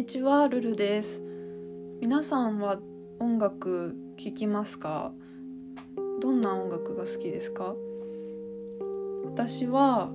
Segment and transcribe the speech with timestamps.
[0.00, 1.22] にちはルルです。
[2.00, 2.80] 皆さんは
[3.18, 5.12] 音楽聴きますか？
[6.22, 7.74] どんな音楽が好きですか？
[9.26, 10.08] 私はあ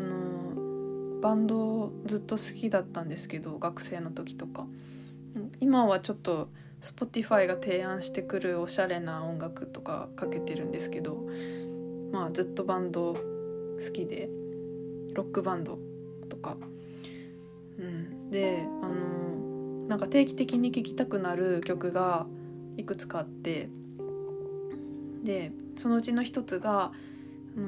[0.00, 4.66] のバンドずっと好きだったんですけど学生の時とか。
[5.60, 6.48] 今はちょっと
[6.80, 11.28] Spotify が提案してくるおしゃれな音楽とかかけてるんですけど
[12.10, 13.20] まあずっとバンド好
[13.92, 14.30] きで
[15.12, 15.78] ロックバンド
[16.30, 16.56] とか、
[17.78, 18.66] うん、で
[19.88, 22.26] なんか定期的に聴きたくなる曲が
[22.76, 23.68] いくつかあって
[25.22, 26.92] でそのうちの一つが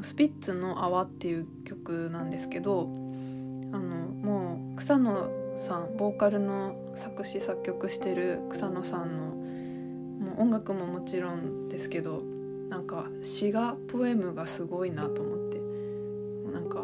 [0.03, 2.89] スピッツの「泡」っていう曲なんですけど
[3.73, 9.27] あのもう草野さんボーカルの作詞作曲してる草野さんの
[10.27, 12.23] もう音楽ももちろんですけど
[12.69, 15.61] なんか詩がポエムがすごいなと思って
[16.53, 16.83] なんか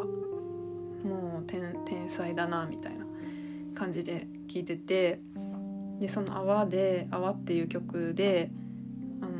[1.03, 3.05] もう天才だなみたいな
[3.75, 5.19] 感じで聴いてて
[5.99, 8.51] でその「泡」で「泡」っていう曲で
[9.21, 9.31] あの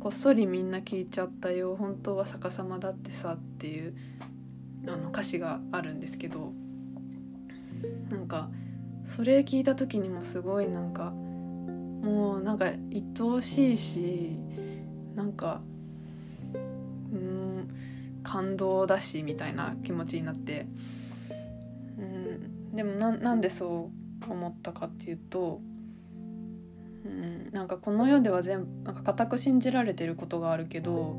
[0.00, 3.94] こっそりみんな聞いちゃったよ本当は逆さまだってさっていう
[4.86, 6.52] あの歌詞があるんですけど
[8.10, 8.50] なんか
[9.04, 14.36] それ聞いた時にもすごいなんかもうなんか愛おしいし
[15.14, 15.60] なんか
[17.12, 17.68] うん
[18.22, 20.66] 感動だしみたいな気持ちになって。
[21.98, 25.60] うんでもなんでそう思ったかっていうと
[27.04, 31.16] うんなんかこの世では全部なんか固く信じられてることがあるけど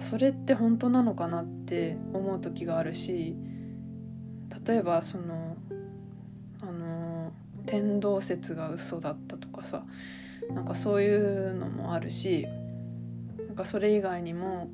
[0.00, 3.34] それって本当なのかなって思う時があるし
[4.66, 5.56] 例えばその
[6.60, 7.32] あの
[7.66, 9.84] 天動説が嘘だったとかさ
[10.50, 12.46] なんかそういうのもあるし
[13.46, 14.70] なんかそれ以外にも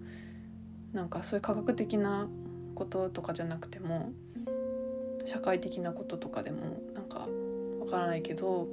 [0.93, 2.29] なんかそういう科学的な
[2.75, 4.13] こととかじゃなくても
[5.25, 7.29] 社会的なこととかでもなんか
[7.81, 8.69] わからないけど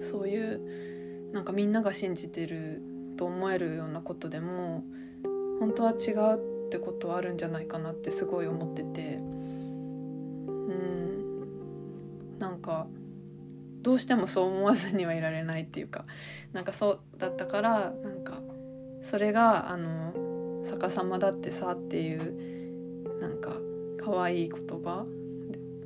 [0.00, 0.60] そういう
[1.32, 2.82] なんかみんなが信じてる
[3.16, 4.84] と思えるようなことでも
[5.60, 9.20] 本当は違うってことはあるんじゃないかなってすごい思っててう
[10.50, 11.48] ん
[12.38, 12.86] なんか
[13.82, 16.04] どうしてもそう思わずにはいられないっていうか
[16.52, 18.40] なんかそうだったからなんか
[19.02, 23.56] それがあの逆さまだってさっていうなんか
[24.04, 25.06] 可愛い言葉。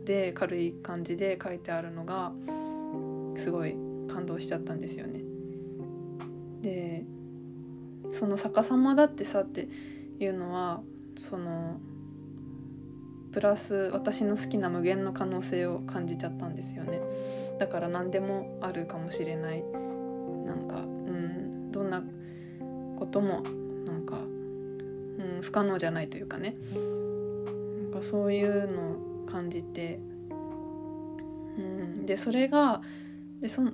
[0.05, 2.33] で軽い感じで書いてあるのが
[3.37, 3.77] すごい
[4.09, 5.21] 感動しちゃったんですよね。
[6.63, 7.05] で
[8.09, 9.69] その逆さまだってさって
[10.21, 10.81] いうのは
[11.17, 11.81] その
[13.33, 17.01] プラス私の好きな無限の可能性を感じちゃったんですよね。
[17.59, 19.63] だから何でもあるかもしれない。
[20.45, 22.03] なんかうんどんな
[22.97, 23.43] ことも
[23.85, 26.57] なんか、うん、不可能じゃないというかね。
[27.97, 28.83] かそういうの
[29.25, 29.99] を感じて、
[31.59, 32.83] うん、でそれが
[33.41, 33.73] でその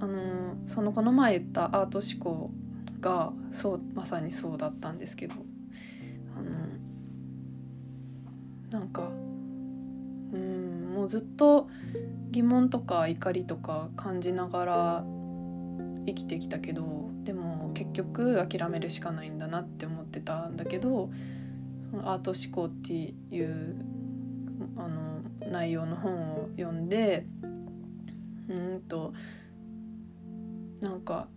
[0.00, 2.50] あのそのこの前言ったアート思考
[3.00, 5.34] がそうまさにそうだったんですけど。
[6.34, 6.50] あの
[8.70, 9.10] なんか
[10.32, 11.68] うんもうずっと
[12.30, 15.04] 疑問とか怒りとか感じながら
[16.06, 21.10] 生きてきたけどでも結局諦めるしかないんだなって思ってたんだけど
[22.00, 23.76] アート思考っていう
[24.76, 25.20] あの
[25.50, 27.26] 内容の本を読んで
[28.48, 29.12] うんと
[30.80, 31.28] なんか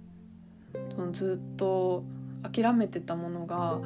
[1.11, 2.03] ずっと
[2.43, 3.79] 諦めてたものが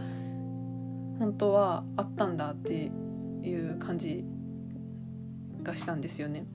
[1.20, 2.92] 本当はあったんだって
[3.44, 4.24] いう感じ
[5.64, 6.46] がしたんですよね。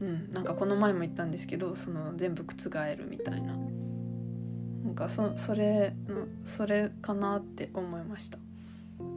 [0.00, 3.56] うん、なんかこの前も言ったんですけどその全部覆るみたいな
[4.84, 5.96] なんかそそれ
[6.44, 8.38] それかなって思いました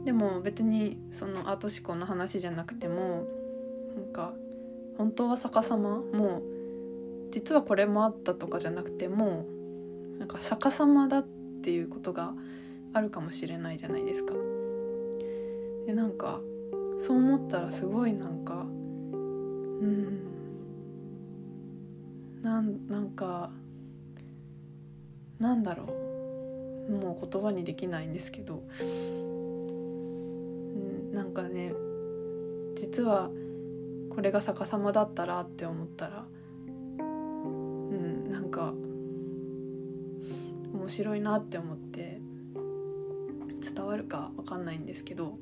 [0.04, 3.26] でも別にそのアート思考の話じゃなくても
[3.96, 4.34] なんか
[4.98, 6.42] 本当は逆さまもう
[7.30, 9.46] 実はこれもあったとかじゃなくても
[10.18, 11.26] なんか逆さまだっ
[11.62, 12.34] ていうことが
[12.92, 14.34] あるかもしれないじゃないですか。
[15.86, 16.40] でなんか
[16.98, 20.20] そう思ったらすごいなんかうん
[22.42, 23.50] なんなんか
[25.40, 25.84] なんだろ
[26.88, 28.62] うもう言葉にできないんですけど、
[31.12, 31.72] なんかね
[32.74, 33.30] 実は
[34.10, 36.24] これが逆さまだったらって思ったら
[36.98, 38.72] うんなんか
[40.74, 42.20] 面白いなって思って
[43.62, 45.38] 伝わるか分かんないんですけど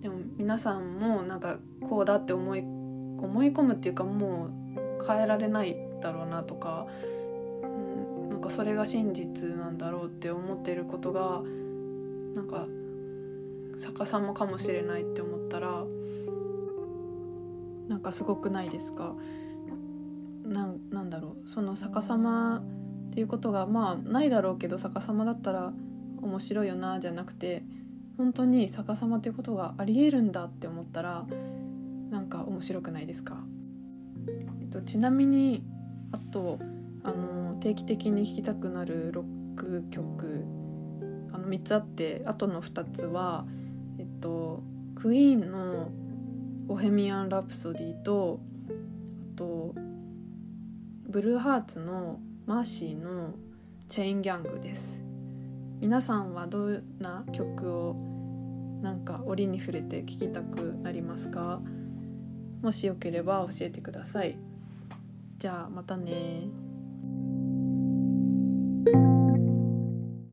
[0.00, 1.58] でも皆さんもなんか
[1.88, 6.86] こうだって思い思い込むっていうかもう変えられないだろうなとか、
[7.62, 11.42] うん、なんかそれが真実なんだろうって思ってることが
[12.34, 12.66] なんか
[13.78, 15.84] 逆さまかもしれないって思ったら
[17.88, 19.14] なんかすごくないですか？
[20.44, 21.48] なんなんだろう？
[21.48, 25.72] その逆さまっていうことがまあないだろうけど逆さまだったら
[26.22, 27.64] 面白いよなじゃなくて
[28.16, 31.24] 本当に逆さまっていうことがありえるんだって思ったら
[32.10, 33.38] なんか面白くないですか、
[34.60, 35.62] えっと、ちなみに
[36.12, 36.58] あと
[37.02, 40.44] あの定期的に弾きたくなるロック曲
[41.32, 43.46] あの3つあってあとの2つは
[44.20, 44.62] と
[44.94, 45.90] クイーンの
[46.66, 48.40] 「ボヘミアン・ラプソディと」
[49.34, 49.74] あと
[51.08, 53.34] ブルーハーツのマーシーの
[53.88, 55.02] 「チェインギャング」です。
[55.80, 57.96] 皆さんはどんな曲を
[58.82, 61.62] なんか折に触れて聴きたくなりますか？
[62.62, 64.36] もしよければ教えてください。
[65.38, 66.42] じゃあまたね。